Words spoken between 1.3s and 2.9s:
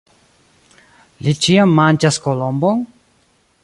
ĉiam manĝas kolombon?